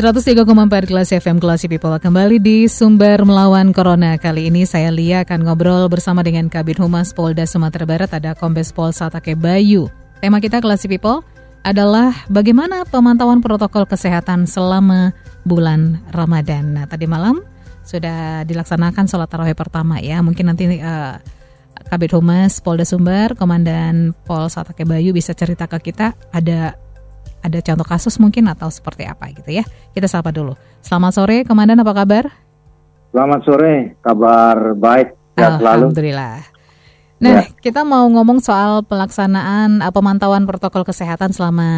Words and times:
Empat 0.00 0.88
kelas 0.88 1.12
FM 1.12 1.36
Kelas 1.44 1.68
People 1.68 1.92
kembali 2.00 2.40
di 2.40 2.64
Sumber 2.72 3.20
Melawan 3.20 3.76
Corona. 3.76 4.16
Kali 4.16 4.48
ini 4.48 4.64
saya 4.64 4.88
Lia 4.88 5.28
akan 5.28 5.44
ngobrol 5.44 5.92
bersama 5.92 6.24
dengan 6.24 6.48
Kabit 6.48 6.80
Humas 6.80 7.12
Polda 7.12 7.44
Sumatera 7.44 7.84
Barat 7.84 8.08
ada 8.16 8.32
Kombes 8.32 8.72
Pol 8.72 8.96
Satake 8.96 9.36
Bayu. 9.36 9.92
Tema 10.24 10.40
kita 10.40 10.64
Kelas 10.64 10.88
People 10.88 11.20
adalah 11.68 12.16
bagaimana 12.32 12.88
pemantauan 12.88 13.44
protokol 13.44 13.84
kesehatan 13.84 14.48
selama 14.48 15.12
bulan 15.44 16.00
Ramadan. 16.16 16.80
Nah, 16.80 16.88
tadi 16.88 17.04
malam 17.04 17.44
sudah 17.84 18.48
dilaksanakan 18.48 19.04
sholat 19.04 19.28
tarawih 19.28 19.52
pertama 19.52 20.00
ya. 20.00 20.24
Mungkin 20.24 20.48
nanti 20.48 20.80
uh, 20.80 21.20
Kabit 21.92 22.16
Humas 22.16 22.64
Polda 22.64 22.88
Sumber, 22.88 23.36
Komandan 23.36 24.16
Pol 24.24 24.48
Satake 24.48 24.88
Bayu 24.88 25.12
bisa 25.12 25.36
cerita 25.36 25.68
ke 25.68 25.92
kita 25.92 26.16
ada 26.32 26.80
ada 27.40 27.58
contoh 27.64 27.86
kasus 27.86 28.20
mungkin 28.20 28.48
atau 28.48 28.68
seperti 28.68 29.08
apa 29.08 29.32
gitu 29.32 29.50
ya. 29.50 29.64
Kita 29.96 30.06
sapa 30.06 30.32
dulu. 30.32 30.56
Selamat 30.84 31.16
sore, 31.16 31.44
Komandan 31.44 31.80
apa 31.80 31.92
kabar? 31.92 32.24
Selamat 33.10 33.40
sore, 33.42 33.96
kabar 34.04 34.76
baik. 34.76 35.16
Alhamdulillah. 35.40 36.60
Nah, 37.20 37.44
ya. 37.44 37.52
kita 37.60 37.84
mau 37.84 38.08
ngomong 38.08 38.40
soal 38.40 38.80
pelaksanaan 38.88 39.84
uh, 39.84 39.92
pemantauan 39.92 40.48
protokol 40.48 40.88
kesehatan 40.88 41.36
selama 41.36 41.68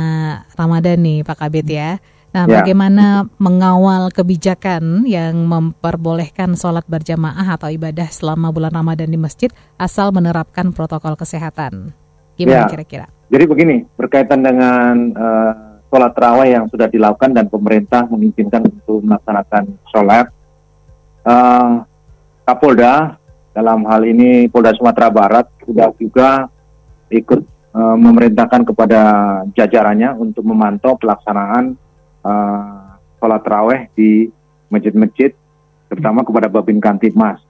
Ramadan 0.55 1.03
nih, 1.03 1.27
Pak 1.27 1.37
Kabit 1.43 1.67
ya. 1.67 1.99
Nah, 2.33 2.47
ya. 2.47 2.63
bagaimana 2.63 3.27
mengawal 3.43 4.15
kebijakan 4.15 5.03
yang 5.05 5.43
memperbolehkan 5.51 6.55
sholat 6.55 6.87
berjamaah 6.87 7.59
atau 7.59 7.69
ibadah 7.69 8.07
selama 8.09 8.55
bulan 8.55 8.73
Ramadan 8.73 9.11
di 9.11 9.19
masjid 9.19 9.51
asal 9.77 10.15
menerapkan 10.15 10.71
protokol 10.71 11.19
kesehatan? 11.19 11.91
Gimana 12.39 12.65
ya. 12.65 12.71
kira-kira? 12.71 13.07
Jadi 13.33 13.49
begini, 13.49 13.81
berkaitan 13.97 14.45
dengan 14.45 15.09
uh, 15.17 15.53
sholat 15.89 16.13
terawih 16.13 16.53
yang 16.53 16.69
sudah 16.69 16.85
dilakukan 16.85 17.33
dan 17.33 17.49
pemerintah 17.49 18.05
mengizinkan 18.05 18.69
untuk 18.69 19.01
melaksanakan 19.01 19.73
sholat, 19.89 20.29
uh, 21.25 21.81
Kapolda 22.45 23.17
dalam 23.57 23.89
hal 23.89 24.05
ini 24.05 24.53
Polda 24.53 24.77
Sumatera 24.77 25.09
Barat 25.09 25.49
sudah 25.65 25.89
juga 25.97 26.53
ikut 27.09 27.41
uh, 27.73 27.97
memerintahkan 27.97 28.69
kepada 28.69 29.01
jajarannya 29.57 30.13
untuk 30.21 30.45
memantau 30.45 31.01
pelaksanaan 31.01 31.73
uh, 32.29 33.01
sholat 33.17 33.41
terawih 33.49 33.81
di 33.97 34.29
masjid-masjid, 34.69 35.33
terutama 35.89 36.21
kepada 36.21 36.53
Babin 36.53 36.85
Kantipmas. 36.85 37.41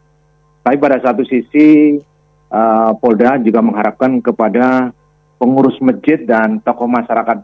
Tapi 0.62 0.78
pada 0.78 1.02
satu 1.02 1.26
sisi 1.26 1.98
uh, 2.54 2.94
Polda 3.02 3.34
juga 3.42 3.58
mengharapkan 3.58 4.22
kepada 4.22 4.94
pengurus 5.42 5.74
masjid 5.82 6.22
dan 6.22 6.62
tokoh 6.62 6.86
masyarakat 6.86 7.42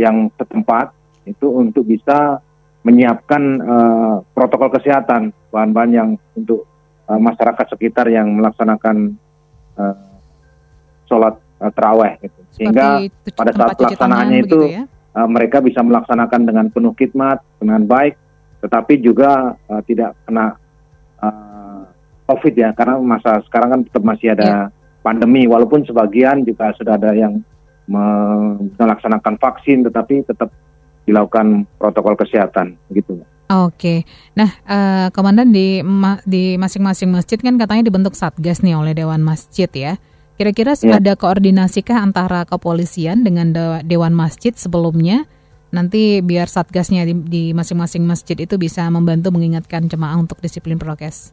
yang 0.00 0.32
setempat 0.40 0.96
itu 1.28 1.52
untuk 1.52 1.84
bisa 1.84 2.40
menyiapkan 2.80 3.42
uh, 3.60 4.16
protokol 4.32 4.72
kesehatan 4.72 5.36
bahan-bahan 5.52 5.92
yang 5.92 6.08
untuk 6.32 6.64
uh, 7.04 7.20
masyarakat 7.20 7.76
sekitar 7.76 8.08
yang 8.08 8.32
melaksanakan 8.40 9.20
uh, 9.76 10.16
sholat 11.04 11.36
uh, 11.60 11.68
terawih 11.76 12.16
gitu. 12.24 12.40
sehingga 12.56 13.04
pada 13.36 13.52
saat 13.52 13.76
pelaksanaannya 13.76 14.38
itu 14.40 14.58
ya? 14.72 14.82
uh, 15.12 15.28
mereka 15.28 15.60
bisa 15.60 15.84
melaksanakan 15.84 16.40
dengan 16.48 16.66
penuh 16.72 16.96
khidmat 16.96 17.44
dengan 17.60 17.84
baik 17.84 18.16
tetapi 18.64 18.96
juga 19.04 19.60
uh, 19.68 19.82
tidak 19.84 20.16
kena 20.24 20.56
uh, 21.20 21.84
covid 22.32 22.54
ya 22.56 22.72
karena 22.72 22.96
masa 22.96 23.44
sekarang 23.44 23.68
kan 23.76 23.80
tetap 23.84 24.02
masih 24.08 24.32
ada 24.32 24.44
ya 24.46 24.60
pandemi 25.06 25.46
walaupun 25.46 25.86
sebagian 25.86 26.42
juga 26.42 26.74
sudah 26.74 26.98
ada 26.98 27.14
yang 27.14 27.38
melaksanakan 28.74 29.38
vaksin 29.38 29.86
tetapi 29.86 30.26
tetap 30.26 30.50
dilakukan 31.06 31.70
protokol 31.78 32.18
kesehatan 32.18 32.74
gitu. 32.90 33.22
Oke, 33.46 34.02
nah 34.34 34.50
uh, 34.66 35.06
komandan 35.14 35.54
di 35.54 35.78
ma 35.86 36.18
di 36.26 36.58
masing-masing 36.58 37.14
masjid 37.14 37.38
kan 37.38 37.54
katanya 37.54 37.86
dibentuk 37.86 38.18
satgas 38.18 38.58
nih 38.58 38.74
oleh 38.74 38.90
dewan 38.90 39.22
masjid 39.22 39.70
ya. 39.70 40.02
Kira-kira 40.34 40.74
ya. 40.74 40.98
ada 40.98 41.14
koordinasikah 41.14 42.02
antara 42.02 42.42
kepolisian 42.42 43.22
dengan 43.22 43.54
de 43.54 43.86
dewan 43.86 44.18
masjid 44.18 44.50
sebelumnya? 44.50 45.30
Nanti 45.70 46.26
biar 46.26 46.50
satgasnya 46.50 47.06
di 47.06 47.54
masing-masing 47.54 48.02
masjid 48.02 48.34
itu 48.34 48.58
bisa 48.58 48.82
membantu 48.90 49.30
mengingatkan 49.30 49.86
jemaah 49.86 50.18
untuk 50.18 50.42
disiplin 50.42 50.74
prokes. 50.74 51.30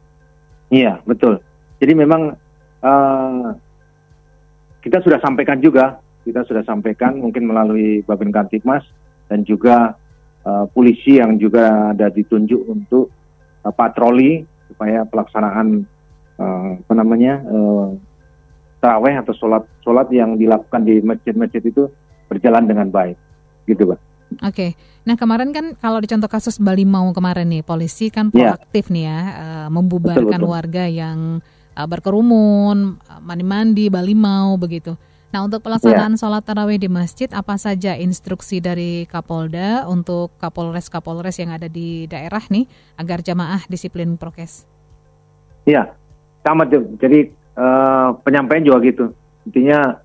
Iya 0.70 1.02
betul. 1.10 1.42
Jadi 1.82 1.92
memang 1.98 2.38
uh, 2.78 3.58
kita 4.94 5.10
sudah 5.10 5.18
sampaikan 5.26 5.58
juga, 5.58 5.98
kita 6.22 6.46
sudah 6.46 6.62
sampaikan 6.62 7.18
mungkin 7.18 7.50
melalui 7.50 8.06
Babin 8.06 8.30
Kantipmas 8.30 8.86
dan 9.26 9.42
juga 9.42 9.98
uh, 10.46 10.70
polisi 10.70 11.18
yang 11.18 11.34
juga 11.34 11.90
ada 11.90 12.14
ditunjuk 12.14 12.62
untuk 12.70 13.10
uh, 13.66 13.74
patroli 13.74 14.46
supaya 14.70 15.02
pelaksanaan 15.02 15.82
uh, 16.38 16.78
apa 16.78 16.94
namanya 16.94 17.42
uh, 17.42 17.90
taraweh 18.78 19.18
atau 19.18 19.34
sholat 19.34 19.66
sholat 19.82 20.06
yang 20.14 20.38
dilakukan 20.38 20.86
di 20.86 21.02
masjid-masjid 21.02 21.66
itu 21.66 21.90
berjalan 22.30 22.62
dengan 22.62 22.86
baik, 22.94 23.18
gitu, 23.66 23.90
Pak. 23.90 23.98
Oke, 23.98 23.98
okay. 24.46 24.70
nah 25.02 25.18
kemarin 25.18 25.50
kan 25.50 25.74
kalau 25.74 25.98
di 25.98 26.06
contoh 26.06 26.30
kasus 26.30 26.62
Bali 26.62 26.86
mau 26.86 27.10
kemarin 27.10 27.50
nih, 27.50 27.66
polisi 27.66 28.14
kan 28.14 28.30
ya. 28.30 28.54
proaktif 28.54 28.94
yeah. 28.94 28.94
nih 28.94 29.04
ya, 29.10 29.18
uh, 29.42 29.68
membubarkan 29.74 30.38
betul, 30.38 30.46
betul. 30.46 30.54
warga 30.54 30.86
yang 30.86 31.42
uh, 31.76 31.86
berkerumun, 31.86 32.98
mandi-mandi, 33.20 33.90
bali 33.90 34.14
mau 34.14 34.54
begitu. 34.56 34.96
Nah, 35.34 35.42
untuk 35.42 35.66
pelaksanaan 35.66 36.14
yeah. 36.14 36.20
sholat 36.22 36.46
tarawih 36.46 36.78
di 36.78 36.86
masjid, 36.86 37.26
apa 37.34 37.58
saja 37.58 37.98
instruksi 37.98 38.62
dari 38.62 39.02
Kapolda 39.10 39.82
untuk 39.90 40.30
Kapolres-Kapolres 40.38 41.42
yang 41.42 41.50
ada 41.50 41.66
di 41.66 42.06
daerah 42.06 42.38
nih 42.46 42.70
agar 42.94 43.18
jamaah 43.18 43.66
disiplin 43.66 44.14
prokes? 44.14 44.62
Iya, 45.66 45.90
sama 46.46 46.70
jadi 46.70 47.34
uh, 47.58 48.14
penyampaian 48.22 48.62
juga 48.62 48.78
gitu. 48.86 49.04
Intinya 49.50 49.98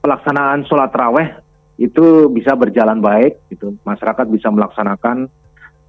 pelaksanaan 0.00 0.64
sholat 0.64 0.88
tarawih 0.88 1.28
itu 1.76 2.32
bisa 2.32 2.56
berjalan 2.56 3.04
baik, 3.04 3.36
gitu. 3.52 3.76
Masyarakat 3.84 4.24
bisa 4.32 4.48
melaksanakan 4.48 5.28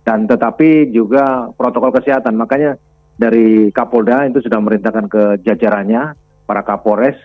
dan 0.03 0.28
tetapi 0.28 0.91
juga 0.91 1.56
protokol 1.56 1.96
kesehatan. 1.96 2.35
Makanya 2.35 2.75
dari 3.19 3.68
Kapolda 3.75 4.24
itu 4.31 4.40
sudah 4.40 4.63
merintahkan 4.63 5.12
ke 5.12 5.24
jajarannya 5.44 6.16
para 6.47 6.63
Kapolres 6.63 7.19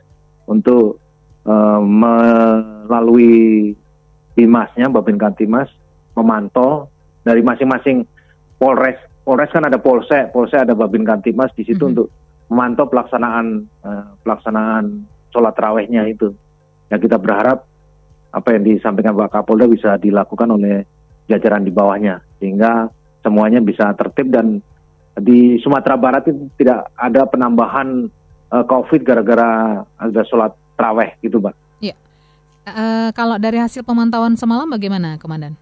untuk 0.51 0.99
uh, 1.47 1.79
melalui 1.79 3.73
Bimasnya 4.35 4.91
Babin 4.91 5.15
Kantimas 5.15 5.71
memantau 6.19 6.91
dari 7.23 7.39
masing-masing 7.47 8.03
Polres 8.59 8.99
Polres 9.23 9.55
kan 9.55 9.63
ada 9.63 9.79
Polsek 9.79 10.35
Polsek 10.35 10.67
ada 10.67 10.75
Babin 10.75 11.07
Kantimas 11.07 11.55
di 11.55 11.63
situ 11.63 11.79
mm 11.79 11.87
-hmm. 11.87 11.93
untuk 11.95 12.09
memantau 12.51 12.91
pelaksanaan 12.91 13.47
uh, 13.87 14.19
pelaksanaan 14.27 15.07
sholat 15.31 15.55
rawehnya 15.57 16.05
itu. 16.11 16.35
Ya 16.91 16.99
kita 16.99 17.17
berharap 17.17 17.65
apa 18.35 18.49
yang 18.59 18.67
disampaikan 18.67 19.15
Pak 19.15 19.31
Kapolda 19.31 19.71
bisa 19.71 19.95
dilakukan 19.97 20.51
oleh 20.59 20.83
jajaran 21.31 21.63
di 21.65 21.73
bawahnya 21.73 22.21
sehingga 22.43 22.91
semuanya 23.25 23.63
bisa 23.63 23.95
tertib 23.97 24.29
dan 24.29 24.61
di 25.21 25.63
Sumatera 25.63 25.95
Barat 25.95 26.27
itu 26.27 26.51
tidak 26.59 26.91
ada 26.99 27.23
penambahan 27.31 28.11
uh, 28.51 28.65
COVID 28.67 29.07
gara-gara 29.07 29.83
ada 29.99 30.23
sholat 30.27 30.55
traweh 30.75 31.15
gitu, 31.23 31.39
Pak. 31.39 31.55
Iya. 31.79 31.95
Uh, 32.67 33.09
kalau 33.15 33.39
dari 33.39 33.63
hasil 33.63 33.87
pemantauan 33.87 34.35
semalam 34.35 34.67
bagaimana, 34.67 35.15
Komandan? 35.23 35.55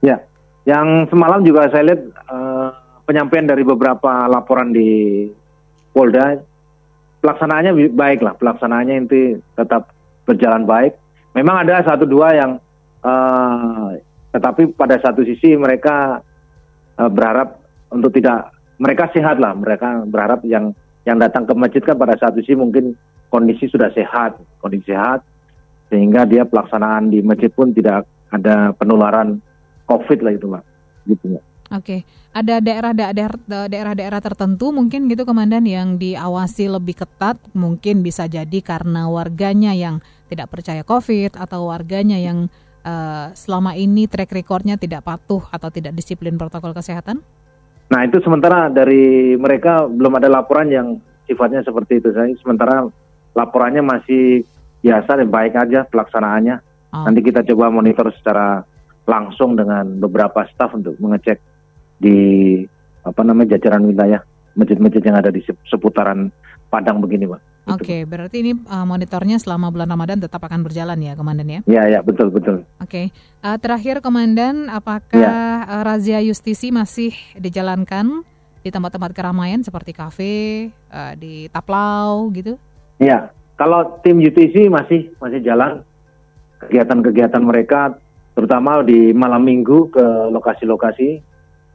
Ya, 0.00 0.24
yang 0.64 1.04
semalam 1.12 1.44
juga 1.44 1.68
saya 1.68 1.92
lihat 1.92 2.02
uh, 2.32 2.72
penyampaian 3.04 3.44
dari 3.44 3.60
beberapa 3.66 4.28
laporan 4.30 4.72
di 4.72 5.28
Polda, 5.92 6.40
pelaksanaannya 7.20 7.92
baik 7.92 8.24
lah, 8.24 8.32
pelaksanaannya 8.40 8.94
itu 9.04 9.44
tetap 9.58 9.92
berjalan 10.24 10.64
baik. 10.64 10.96
Memang 11.36 11.66
ada 11.66 11.84
satu 11.84 12.08
dua 12.08 12.32
yang, 12.32 12.62
uh, 13.04 13.92
tetapi 14.32 14.72
pada 14.72 14.96
satu 15.02 15.20
sisi 15.26 15.52
mereka 15.58 16.24
uh, 16.96 17.10
berharap 17.10 17.60
untuk 17.90 18.14
tidak 18.14 18.54
mereka 18.80 19.12
sehat 19.12 19.36
lah. 19.36 19.52
Mereka 19.52 20.08
berharap 20.08 20.40
yang 20.48 20.72
yang 21.04 21.20
datang 21.20 21.44
ke 21.44 21.52
masjid 21.52 21.84
kan 21.84 22.00
pada 22.00 22.16
saat 22.16 22.32
itu 22.40 22.56
mungkin 22.56 22.96
kondisi 23.28 23.68
sudah 23.68 23.92
sehat, 23.92 24.40
kondisi 24.58 24.90
sehat. 24.90 25.22
sehingga 25.90 26.22
dia 26.22 26.46
pelaksanaan 26.46 27.10
di 27.10 27.18
masjid 27.18 27.50
pun 27.50 27.74
tidak 27.74 28.06
ada 28.30 28.70
penularan 28.78 29.42
COVID 29.90 30.22
lah 30.22 30.32
itu 30.38 30.46
Pak. 30.46 30.62
Gitu 31.10 31.24
Pak. 31.34 31.44
Oke, 31.70 32.02
ada 32.30 32.58
daerah-daerah 32.58 33.34
daerah-daerah 33.46 34.18
tertentu 34.22 34.70
mungkin 34.74 35.06
gitu 35.06 35.22
komandan 35.22 35.66
yang 35.66 35.98
diawasi 35.98 36.66
lebih 36.66 36.98
ketat, 37.02 37.38
mungkin 37.54 38.06
bisa 38.06 38.26
jadi 38.30 38.58
karena 38.58 39.10
warganya 39.10 39.74
yang 39.74 39.98
tidak 40.30 40.50
percaya 40.50 40.86
COVID 40.86 41.38
atau 41.38 41.70
warganya 41.70 42.18
yang 42.18 42.50
uh, 42.82 43.30
selama 43.34 43.78
ini 43.78 44.06
track 44.06 44.34
recordnya 44.34 44.78
tidak 44.78 45.06
patuh 45.06 45.46
atau 45.50 45.70
tidak 45.70 45.94
disiplin 45.94 46.34
protokol 46.34 46.74
kesehatan? 46.74 47.22
Nah 47.90 48.00
itu 48.06 48.22
sementara 48.22 48.70
dari 48.70 49.34
mereka 49.34 49.90
belum 49.90 50.22
ada 50.22 50.30
laporan 50.30 50.70
yang 50.70 50.88
sifatnya 51.26 51.66
seperti 51.66 51.98
itu. 51.98 52.14
Saya 52.14 52.30
sementara 52.38 52.86
laporannya 53.34 53.82
masih 53.82 54.46
biasa 54.80 55.18
dan 55.20 55.28
baik 55.28 55.54
aja 55.58 55.86
pelaksanaannya. 55.90 56.56
Oh. 56.94 57.04
Nanti 57.06 57.20
kita 57.22 57.42
coba 57.50 57.70
monitor 57.70 58.10
secara 58.14 58.62
langsung 59.06 59.58
dengan 59.58 59.98
beberapa 59.98 60.46
staf 60.54 60.78
untuk 60.78 60.94
mengecek 61.02 61.42
di 61.98 62.18
apa 63.02 63.20
namanya 63.26 63.58
jajaran 63.58 63.90
wilayah 63.90 64.22
masjid-masjid 64.54 65.02
yang 65.02 65.18
ada 65.18 65.34
di 65.34 65.42
seputaran 65.66 66.30
Padang 66.70 67.02
begini, 67.02 67.26
Pak. 67.26 67.42
Oke, 67.70 67.82
okay, 67.86 68.00
berarti 68.02 68.36
ini 68.42 68.52
uh, 68.66 68.82
monitornya 68.82 69.38
selama 69.38 69.70
bulan 69.70 69.86
Ramadan 69.86 70.18
tetap 70.18 70.42
akan 70.42 70.66
berjalan 70.66 70.98
ya, 70.98 71.14
Komandan 71.14 71.46
ya? 71.46 71.60
Iya, 71.70 71.82
ya, 71.86 72.00
betul, 72.02 72.34
betul. 72.34 72.66
Oke, 72.82 73.10
okay. 73.10 73.16
uh, 73.46 73.54
terakhir 73.62 74.02
Komandan, 74.02 74.66
apakah 74.66 75.14
ya. 75.14 75.62
uh, 75.64 75.82
razia 75.86 76.18
justisi 76.20 76.74
masih 76.74 77.14
dijalankan 77.38 78.26
di 78.60 78.68
tempat-tempat 78.68 79.14
keramaian 79.14 79.62
seperti 79.62 79.94
kafe, 79.94 80.34
uh, 80.90 81.14
di 81.14 81.46
Taplau 81.48 82.28
gitu? 82.34 82.58
Iya, 82.98 83.30
kalau 83.54 84.02
tim 84.02 84.18
justisi 84.20 84.66
masih 84.68 85.14
masih 85.22 85.40
jalan 85.40 85.86
kegiatan-kegiatan 86.60 87.40
mereka, 87.40 87.96
terutama 88.36 88.84
di 88.84 89.16
malam 89.16 89.46
minggu 89.46 89.88
ke 89.94 90.06
lokasi-lokasi 90.32 91.20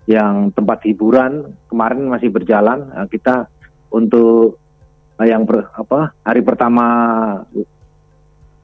yang 0.05 0.53
tempat 0.53 0.85
hiburan 0.85 1.57
kemarin 1.65 2.05
masih 2.05 2.29
berjalan. 2.29 2.93
Kita 3.09 3.49
untuk 3.89 4.64
yang 5.23 5.47
per, 5.47 5.71
apa 5.71 6.11
hari 6.27 6.43
pertama 6.43 6.85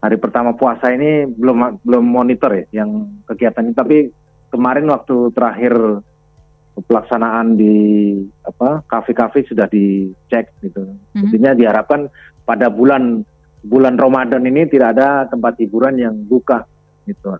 hari 0.02 0.18
pertama 0.20 0.52
puasa 0.58 0.92
ini 0.92 1.30
belum 1.30 1.80
belum 1.86 2.04
monitor 2.04 2.52
ya 2.52 2.84
yang 2.84 3.22
kegiatan 3.30 3.70
ini. 3.70 3.76
Tapi 3.78 3.98
kemarin 4.52 4.90
waktu 4.92 5.32
terakhir 5.32 6.04
pelaksanaan 6.76 7.56
di 7.56 7.76
apa 8.44 8.84
kafe-kafe 8.90 9.48
sudah 9.48 9.70
dicek 9.72 10.52
gitu. 10.66 10.98
Mm 11.16 11.30
-hmm. 11.30 11.56
diharapkan 11.56 12.12
pada 12.44 12.68
bulan 12.68 13.24
bulan 13.62 13.96
Ramadan 13.96 14.42
ini 14.44 14.66
tidak 14.66 14.98
ada 14.98 15.30
tempat 15.30 15.56
hiburan 15.62 15.96
yang 16.02 16.16
buka 16.26 16.66
gitu. 17.06 17.38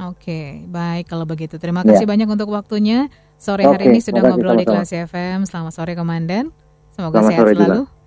Oke, 0.00 0.64
baik 0.66 1.12
kalau 1.12 1.28
begitu. 1.28 1.60
Terima 1.60 1.84
kasih 1.84 2.08
ya. 2.08 2.10
banyak 2.10 2.28
untuk 2.28 2.50
waktunya. 2.50 3.12
Sore 3.40 3.64
hari 3.64 3.88
Oke, 3.88 3.92
ini 3.96 4.00
sudah 4.04 4.20
ngobrol 4.20 4.56
di 4.56 4.68
Kelas 4.68 4.92
FM. 4.92 5.48
Selamat 5.48 5.72
sore 5.72 5.92
Komandan. 5.96 6.52
Semoga 6.92 7.24
Selamat 7.24 7.32
sehat 7.32 7.46
selalu. 7.56 7.80
Juga. 7.84 7.99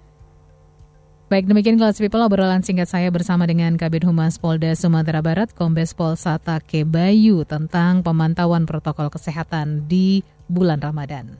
Baik, 1.31 1.47
demikian 1.47 1.79
kelas 1.79 2.03
people 2.03 2.19
obrolan 2.19 2.59
singkat 2.61 2.91
saya 2.91 3.07
bersama 3.07 3.47
dengan 3.47 3.79
Kabit 3.79 4.03
Humas 4.03 4.35
Polda 4.35 4.75
Sumatera 4.75 5.23
Barat, 5.23 5.55
Kombes 5.55 5.95
Pol 5.95 6.19
Satake 6.19 6.83
Bayu 6.83 7.47
tentang 7.47 8.03
pemantauan 8.03 8.67
protokol 8.67 9.07
kesehatan 9.07 9.87
di 9.87 10.19
bulan 10.51 10.83
Ramadan. 10.83 11.39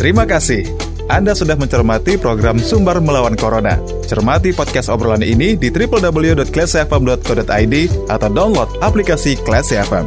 Terima 0.00 0.24
kasih. 0.24 0.64
Anda 1.10 1.34
sudah 1.34 1.58
mencermati 1.58 2.14
program 2.16 2.62
Sumber 2.62 3.02
Melawan 3.02 3.34
Corona. 3.34 3.82
Cermati 4.06 4.54
podcast 4.54 4.86
obrolan 4.88 5.26
ini 5.26 5.58
di 5.58 5.66
www.classfm.co.id 5.68 7.74
atau 8.06 8.28
download 8.30 8.70
aplikasi 8.78 9.34
Classy 9.42 9.74
FM. 9.74 10.06